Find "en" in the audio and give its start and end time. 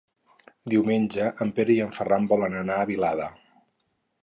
1.45-1.51, 1.85-1.93